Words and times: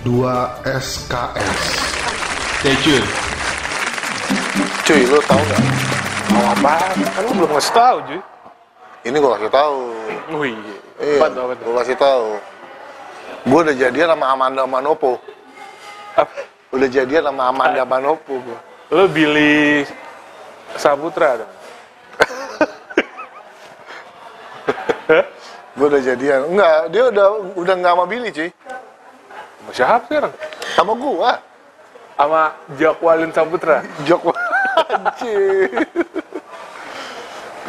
2 0.00 0.24
SKS. 0.64 1.60
Stay 2.64 2.72
tune. 2.80 3.04
Cuy, 4.88 5.04
lu 5.04 5.20
tau 5.28 5.36
gak? 5.36 5.60
Mau 6.32 6.44
apa? 6.56 6.88
Kan 6.96 7.20
lu 7.28 7.32
belum 7.36 7.52
ngasih 7.52 7.74
tahu, 7.76 7.96
cuy. 8.08 8.20
Ini 9.04 9.16
gua 9.20 9.36
kasih 9.36 9.52
tahu. 9.52 9.80
Wih, 10.40 10.56
Iya, 11.00 11.20
apa 11.20 11.26
tuh, 11.32 11.40
apa 11.44 11.52
gua 11.60 11.74
kasih 11.84 11.96
tahu. 12.00 12.26
Gua 13.44 13.60
udah 13.64 13.76
jadian 13.76 14.08
sama 14.12 14.26
Amanda 14.32 14.64
Manopo. 14.64 15.20
Apa? 16.16 16.32
Udah 16.72 16.88
jadian 16.88 17.24
sama 17.28 17.52
Amanda 17.52 17.84
Manopo 17.84 18.40
gua. 18.40 18.58
Lu 18.96 19.04
Billy 19.04 19.84
Saputra 20.80 21.44
dong. 21.44 21.52
Gua 25.76 25.86
udah 25.92 26.02
jadian. 26.04 26.40
Enggak, 26.48 26.88
dia 26.88 27.02
udah 27.12 27.26
udah 27.52 27.74
nggak 27.76 27.92
sama 27.92 28.04
Billy, 28.08 28.32
cuy. 28.32 28.48
Sama 29.70 30.02
siapa 30.02 30.04
sekarang? 30.10 30.32
Sama 30.74 30.92
gua. 30.98 31.32
Sama 32.18 32.42
Jakwalin 32.74 33.30
Saputra. 33.30 33.86
Jok 34.02 34.34
anjir. 34.98 35.86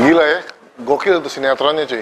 Gila 0.02 0.24
ya. 0.26 0.40
Gokil 0.82 1.22
tuh 1.22 1.30
sinetronnya, 1.30 1.86
cuy. 1.86 2.02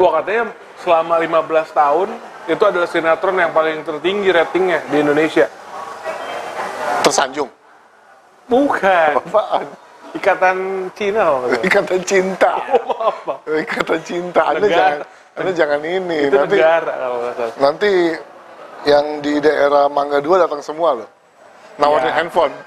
Wah 0.00 0.10
katanya 0.16 0.48
selama 0.80 1.20
15 1.20 1.76
tahun 1.76 2.08
itu 2.48 2.62
adalah 2.64 2.88
sinetron 2.88 3.36
yang 3.36 3.52
paling 3.52 3.84
tertinggi 3.84 4.32
ratingnya 4.32 4.80
di 4.88 4.96
Indonesia. 5.04 5.44
Tersanjung. 7.04 7.52
Bukan. 8.48 9.12
Apaan? 9.20 9.68
Ikatan 10.16 10.88
Cina 10.96 11.20
loh. 11.36 11.52
Ikatan 11.60 12.00
cinta. 12.00 12.64
apa? 13.12 13.44
Ikatan 13.44 14.00
cinta. 14.00 14.40
Anda 14.56 14.64
Negara. 14.64 14.72
jangan 14.72 14.98
Anda 15.36 15.52
jangan 15.52 15.80
ini. 15.84 16.18
Itu 16.32 16.36
nanti 16.40 16.56
negara 16.56 16.92
kalau 16.96 17.18
nanti 17.60 17.92
yang 18.84 19.18
di 19.18 19.40
daerah 19.40 19.88
Mangga 19.88 20.20
2 20.20 20.38
datang 20.38 20.60
semua 20.60 21.02
loh. 21.02 21.08
Nawarin 21.78 22.10
Ya. 22.10 22.14
handphone. 22.14 22.54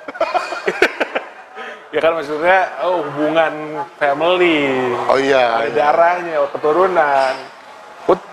Ya 1.92 2.00
kan 2.00 2.16
maksudnya 2.16 2.72
oh, 2.88 3.04
hubungan 3.04 3.52
family. 4.00 4.80
Oh 5.12 5.20
iya. 5.20 5.60
Ada 5.68 5.76
darahnya, 5.76 6.40
keturunan. 6.48 7.34
Gua- 8.08 8.28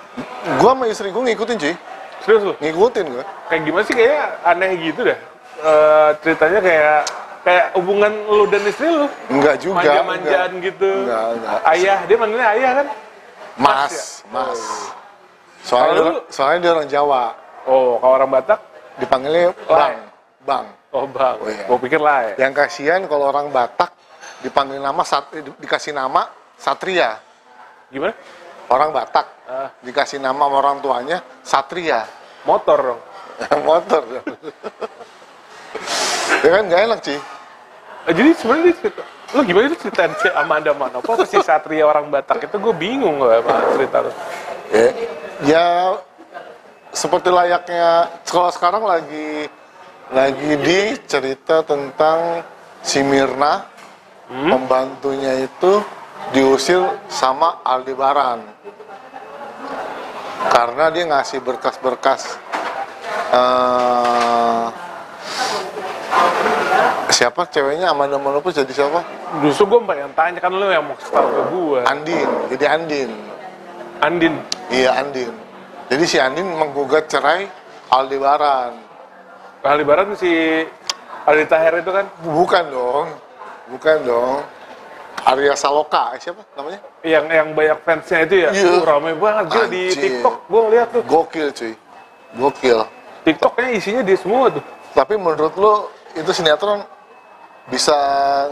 Gua 0.63 0.73
sama 0.79 0.85
istri 0.87 1.11
gua 1.11 1.27
ngikutin 1.27 1.59
cuy. 1.59 1.75
Serius 2.23 2.43
lu? 2.47 2.55
Ngikutin 2.63 3.05
gua. 3.11 3.25
Kayak 3.51 3.63
gimana 3.67 3.83
sih 3.83 3.95
kayaknya 3.99 4.23
aneh 4.47 4.71
gitu 4.79 5.01
dah. 5.03 5.19
Eh, 5.59 6.09
ceritanya 6.23 6.59
kayak 6.63 6.99
kayak 7.43 7.65
hubungan 7.75 8.13
lu 8.31 8.47
dan 8.47 8.63
istri 8.63 8.87
lu. 8.87 9.11
Enggak 9.27 9.59
juga. 9.59 9.83
Manja-manjaan 9.83 10.51
gitu. 10.63 10.91
Enggak, 11.03 11.27
enggak. 11.35 11.59
Ayah, 11.67 11.99
dia 12.07 12.15
manggilnya 12.17 12.49
ayah 12.55 12.71
kan? 12.79 12.87
Mas, 13.59 13.95
mas. 14.31 14.61
Soalnya, 15.67 15.83
Kalau 15.83 15.99
dia, 15.99 16.15
lu- 16.15 16.25
soalnya 16.31 16.59
dia 16.63 16.71
orang 16.79 16.87
Jawa. 16.87 17.25
Oh, 17.69 18.01
kalau 18.01 18.15
orang 18.17 18.31
Batak, 18.33 18.61
Dipanggilnya. 18.99 19.55
Bang. 19.69 19.95
Bang. 20.43 20.67
oh 20.91 21.05
bang. 21.07 21.37
Oh, 21.39 21.47
iya. 21.47 21.65
Gua 21.69 21.79
pikir 21.79 22.01
lah 22.01 22.19
ya. 22.33 22.49
Yang 22.49 22.53
kasihan 22.65 23.05
kalau 23.05 23.29
orang 23.29 23.53
Batak 23.53 23.93
dipanggil 24.41 24.81
nama 24.81 25.05
sat, 25.05 25.29
di- 25.31 25.55
dikasih 25.61 25.93
nama 25.93 26.27
Satria. 26.57 27.21
Gimana? 27.93 28.17
Orang 28.67 28.91
Batak 28.91 29.27
Ah. 29.45 29.69
dikasih 29.81 30.19
nama 30.19 30.49
sama 30.49 30.57
orang 30.59 30.81
tuanya 30.81 31.21
Satria. 31.45 32.09
Motor 32.43 32.79
dong. 32.97 33.01
Motor. 33.69 34.03
ya 36.43 36.51
kan 36.51 36.63
nggak 36.67 36.83
enak 36.89 37.01
sih. 37.05 37.19
Eh, 38.09 38.15
jadi 38.17 38.31
sebenarnya 38.35 38.73
cerita, 38.75 39.03
lu 39.37 39.41
gimana 39.45 39.65
itu 39.69 39.77
ceritain 39.79 40.13
si 40.17 40.29
Amanda 40.33 40.73
Manopo 40.73 41.13
apa 41.13 41.29
si 41.29 41.37
Satria 41.41 41.85
orang 41.85 42.09
Batak 42.09 42.49
itu 42.49 42.57
gue 42.57 42.75
bingung 42.75 43.21
gue 43.21 43.37
sama 43.45 43.61
cerita 43.77 43.97
lu. 44.01 44.11
Ya, 44.69 44.87
ya 45.45 45.65
seperti 46.93 47.29
layaknya 47.29 48.09
kalau 48.25 48.51
sekarang 48.53 48.85
lagi 48.85 49.49
lagi 50.09 50.53
di 50.65 50.81
cerita 51.05 51.61
tentang 51.65 52.43
si 52.81 53.05
Mirna 53.05 53.65
pembantunya 54.29 55.45
itu 55.45 55.85
diusir 56.33 56.85
sama 57.09 57.61
Aldebaran 57.65 58.41
karena 60.49 60.85
dia 60.93 61.05
ngasih 61.09 61.41
berkas-berkas 61.45 62.41
eh, 63.33 64.67
siapa 67.13 67.49
ceweknya 67.49 67.93
Amanda 67.93 68.17
Manopo 68.17 68.53
jadi 68.53 68.71
siapa 68.71 69.01
Justru 69.45 69.69
gue 69.69 69.81
pengen 69.85 70.09
tanya 70.17 70.41
kan 70.41 70.49
lu 70.49 70.73
yang 70.73 70.89
mau 70.89 70.97
tau 70.97 71.29
ke 71.29 71.43
gue. 71.53 71.81
Andin 71.85 72.29
jadi 72.49 72.65
Andin 72.81 73.13
Andin. 73.99 74.35
Iya 74.71 74.95
Andin. 75.03 75.48
Jadi 75.89 76.05
si 76.05 76.17
Andin 76.21 76.45
menggugat 76.53 77.09
cerai 77.09 77.49
Aldebaran. 77.89 78.77
Kali 79.59 79.83
Barat 79.83 80.15
si 80.15 80.63
Aldi 81.27 81.45
Taher 81.51 81.83
itu 81.83 81.91
kan 81.91 82.07
Bukan 82.23 82.65
dong, 82.71 83.07
bukan 83.75 83.99
dong. 84.07 84.39
Arya 85.27 85.53
Saloka, 85.59 86.15
eh, 86.15 86.23
siapa 86.23 86.41
namanya? 86.55 86.81
yang 87.03 87.27
yang 87.27 87.49
banyak 87.53 87.79
fansnya 87.83 88.23
itu 88.23 88.49
ya. 88.49 88.51
Iya. 88.55 88.81
Uh, 88.81 88.83
rame 88.87 89.13
banget 89.19 89.45
gila 89.51 89.67
di. 89.67 89.83
TikTok 89.93 90.37
gue 90.47 90.61
ngeliat 90.63 90.89
tuh. 90.95 91.03
Gokil 91.05 91.49
cuy, 91.53 91.75
gokil. 92.39 92.79
TikToknya 93.27 93.67
isinya 93.75 94.03
dia 94.07 94.17
semua 94.17 94.47
tuh. 94.49 94.65
Tapi 94.95 95.19
menurut 95.19 95.53
lo 95.59 95.91
itu 96.15 96.31
sinetron 96.33 96.81
bisa 97.69 97.99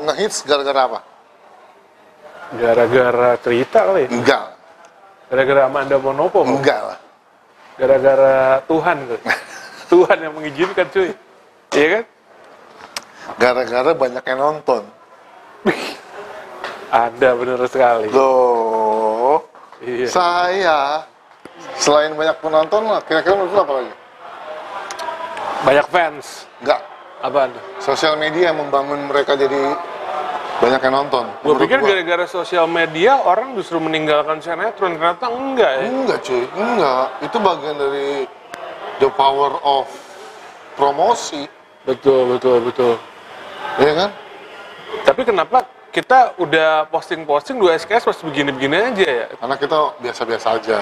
ngehits 0.04 0.42
gara-gara 0.44 0.80
apa? 0.90 1.00
Gara-gara 2.60 3.30
cerita 3.40 3.78
kali 3.86 4.00
ya. 4.04 4.08
Enggak, 4.12 4.44
Gara-gara 5.32 5.60
Amanda 5.70 5.96
Manopo. 5.96 6.44
Bang. 6.44 6.60
enggak 6.60 6.80
lah. 6.82 6.98
Gara-gara 7.76 8.60
Tuhan 8.64 8.96
tuh. 9.04 9.20
Tuhan 9.92 10.18
yang 10.18 10.32
mengizinkan 10.34 10.86
cuy. 10.90 11.10
Iya 11.76 11.86
kan? 12.00 12.04
Gara-gara 13.36 13.90
banyak 13.92 14.24
yang 14.24 14.40
nonton. 14.40 14.82
Ada 16.90 17.28
bener 17.36 17.60
sekali. 17.66 18.06
Loh, 18.08 19.42
Iya. 19.82 20.08
saya 20.08 20.78
selain 21.76 22.16
banyak 22.16 22.38
penonton, 22.40 22.80
kira-kira 23.04 23.34
menurut 23.36 23.60
apa 23.60 23.72
lagi? 23.76 23.92
Banyak 25.66 25.86
fans. 25.90 26.26
Enggak, 26.62 26.80
Apaan 27.20 27.50
tuh? 27.52 27.64
sosial 27.82 28.14
media 28.16 28.54
yang 28.54 28.58
membangun 28.62 29.04
mereka 29.04 29.36
jadi 29.36 29.74
banyak 30.56 30.80
yang 30.80 30.94
nonton. 31.04 31.24
Gue 31.44 31.54
pikir 31.60 31.78
gara-gara 31.84 32.24
sosial 32.24 32.64
media 32.64 33.20
orang 33.20 33.52
justru 33.58 33.76
meninggalkan 33.76 34.40
sinetron 34.40 34.96
ternyata 34.96 35.28
enggak 35.28 35.72
ya. 35.76 35.84
Enggak 35.92 36.18
cuy, 36.24 36.44
enggak. 36.56 37.06
Itu 37.20 37.36
bagian 37.40 37.76
dari 37.76 38.08
the 38.98 39.08
power 39.12 39.60
of 39.60 39.84
promosi, 40.76 41.44
Betul 41.86 42.36
betul 42.36 42.58
betul. 42.66 42.94
ya 43.78 43.92
kan? 43.94 44.10
Tapi 45.06 45.22
kenapa 45.22 45.58
kita 45.94 46.34
udah 46.36 46.90
posting-posting 46.90 47.56
dua 47.56 47.78
SKS 47.78 48.10
masih 48.10 48.24
begini-begini 48.26 48.76
aja 48.92 49.06
ya? 49.06 49.26
Karena 49.38 49.56
kita 49.56 49.76
biasa-biasa 50.02 50.46
aja. 50.58 50.78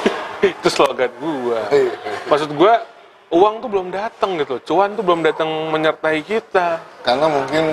Itu 0.60 0.68
slogan 0.68 1.10
gua. 1.18 1.64
Hei, 1.72 1.88
Maksud 2.28 2.52
gua 2.52 2.84
uang 3.32 3.64
tuh 3.64 3.68
belum 3.72 3.88
datang 3.90 4.36
gitu, 4.38 4.60
cuan 4.62 4.94
tuh 4.94 5.02
belum 5.02 5.24
datang 5.24 5.48
menyertai 5.72 6.22
kita. 6.22 6.78
Karena 7.02 7.26
mungkin 7.26 7.64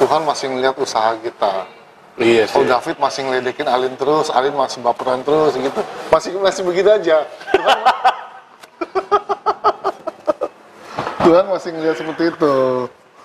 Tuhan 0.00 0.24
masih 0.24 0.46
ngeliat 0.48 0.76
usaha 0.80 1.12
kita. 1.20 1.68
Iya 2.16 2.48
Kalau 2.48 2.64
David 2.64 2.96
masih 2.96 3.20
ngeledekin 3.28 3.68
Alin 3.68 3.94
terus, 4.00 4.32
Alin 4.32 4.56
masih 4.56 4.80
baperan 4.80 5.20
terus 5.20 5.52
gitu. 5.60 5.80
Masih 6.08 6.40
masih 6.40 6.62
begitu 6.64 6.88
aja. 6.88 7.28
Tuhan, 7.52 7.78
Tuhan 11.24 11.44
masih 11.52 11.70
ngeliat 11.76 11.96
seperti 12.00 12.24
itu. 12.32 12.56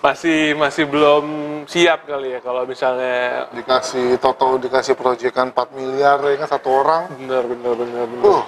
Masih 0.04 0.38
masih 0.54 0.84
belum 0.84 1.24
siap 1.66 2.04
kali 2.06 2.36
ya 2.36 2.40
kalau 2.44 2.62
misalnya 2.68 3.48
Dikasih 3.50 4.20
Toto 4.20 4.60
dikasih 4.60 4.94
proyekan 4.94 5.50
4 5.50 5.72
miliar 5.72 6.20
ya 6.20 6.36
kan 6.44 6.48
satu 6.52 6.68
orang. 6.70 7.08
bener 7.16 7.42
bener 7.42 7.72
bener 7.72 8.04
bener. 8.04 8.24
Uh, 8.24 8.44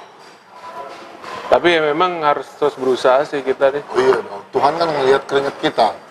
Tapi 1.49 1.67
ya 1.77 1.81
memang 1.81 2.21
harus 2.21 2.47
terus 2.61 2.77
berusaha 2.77 3.25
sih 3.25 3.41
kita 3.41 3.73
nih. 3.73 3.83
oh 3.89 3.99
iya 3.99 4.21
dong. 4.21 4.45
Tuhan 4.53 4.73
kan 4.77 4.89
ngeliat 4.93 5.23
keringet 5.25 5.57
kita. 5.65 6.08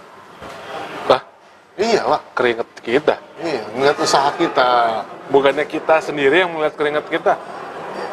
Bah, 1.78 1.86
Iya 1.86 2.02
lah. 2.04 2.22
keringet 2.34 2.70
kita. 2.82 3.16
Iya, 3.38 3.62
ngeliat 3.78 3.98
usaha 4.02 4.34
kita. 4.34 4.70
Bukannya 5.30 5.66
kita 5.70 6.02
sendiri 6.02 6.42
yang 6.42 6.50
melihat 6.50 6.74
keringet 6.74 7.06
kita. 7.06 7.38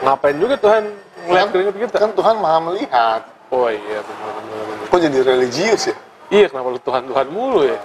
Ngapain 0.05 0.37
juga 0.37 0.61
Tuhan 0.61 0.83
melihat 1.25 1.49
Kan- 1.49 1.53
keringet 1.57 1.77
kita? 1.81 1.97
Kan 1.97 2.13
Tuhan 2.13 2.35
maha 2.37 2.59
melihat. 2.61 3.21
Oh 3.49 3.71
iya 3.73 4.05
benar 4.05 4.31
benar. 4.37 4.63
benar. 4.69 4.87
Kok 4.93 4.99
jadi 5.01 5.19
religius 5.25 5.83
ya? 5.89 5.97
Iya 6.29 6.47
kenapa 6.53 6.69
lu 6.69 6.81
Tuhan 6.83 7.03
Tuhan 7.09 7.27
mulu 7.33 7.65
ya? 7.65 7.79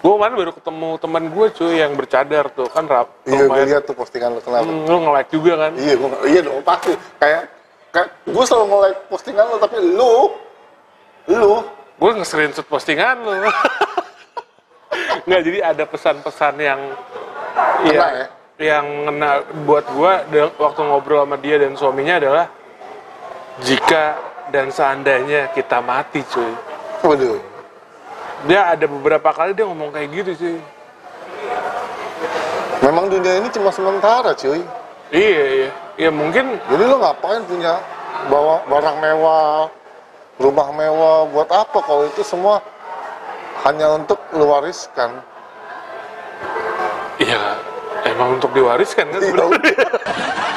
Gue 0.00 0.12
kemarin 0.18 0.34
baru 0.36 0.52
ketemu 0.52 0.88
teman 1.00 1.24
gue 1.30 1.46
cuy 1.54 1.74
yang 1.78 1.92
bercadar 1.94 2.44
tuh 2.52 2.68
kan 2.68 2.84
rap. 2.84 3.08
Iya, 3.24 3.46
gue 3.46 3.64
lihat 3.70 3.82
tuh 3.86 3.94
postingan 3.94 4.34
lo 4.34 4.40
kenapa? 4.42 4.66
Hmm, 4.66 4.84
lu 4.84 4.98
nge-like 5.00 5.30
juga 5.30 5.52
kan? 5.64 5.72
Iya, 5.78 5.94
gue 5.96 6.08
iya 6.28 6.40
dong 6.44 6.60
pasti. 6.60 6.92
Kayak, 7.16 7.42
kayak 7.88 8.08
gue 8.26 8.44
selalu 8.44 8.64
nge-like 8.68 9.00
postingan 9.08 9.44
lo, 9.48 9.56
tapi 9.56 9.76
lu, 9.80 10.14
lu, 11.30 11.54
Gue 11.94 12.10
nge-screenshot 12.18 12.66
postingan 12.66 13.16
lu. 13.22 13.32
Nggak, 15.24 15.40
jadi 15.40 15.58
ada 15.64 15.84
pesan-pesan 15.88 16.54
yang 16.60 16.80
yang, 17.84 18.12
ya? 18.12 18.26
yang 18.60 18.84
ngena 19.08 19.30
buat 19.66 19.84
gue 19.88 20.12
waktu 20.60 20.80
ngobrol 20.84 21.24
sama 21.26 21.36
dia 21.40 21.56
dan 21.58 21.74
suaminya 21.74 22.20
adalah 22.22 22.46
jika 23.62 24.18
dan 24.50 24.70
seandainya 24.70 25.50
kita 25.54 25.78
mati 25.82 26.22
cuy 26.26 26.52
Waduh. 27.02 27.38
dia 28.46 28.74
ada 28.74 28.86
beberapa 28.86 29.30
kali 29.30 29.54
dia 29.54 29.66
ngomong 29.66 29.90
kayak 29.94 30.08
gitu 30.12 30.30
cuy 30.38 30.58
Memang 32.84 33.08
dunia 33.08 33.40
ini 33.40 33.48
cuma 33.48 33.72
sementara, 33.72 34.36
cuy. 34.36 34.60
iya 35.08 35.44
iya 35.64 35.68
ya 35.96 36.10
mungkin 36.12 36.60
Jadi 36.68 36.82
lo 36.84 37.00
ngapain 37.00 37.40
punya 37.48 37.80
bawa 38.28 38.60
barang 38.68 38.96
mewah, 39.00 39.72
rumah 40.36 40.68
mewah, 40.68 41.24
buat 41.32 41.48
apa 41.48 41.78
kalau 41.80 42.04
itu 42.04 42.20
semua 42.20 42.60
hanya 43.64 43.96
untuk 43.96 44.20
lu 44.36 44.44
wariskan? 44.48 45.24
ya 47.18 47.56
emang 48.10 48.36
untuk 48.38 48.50
diwariskan 48.52 49.06
kan 49.08 49.22
Iya, 49.22 49.32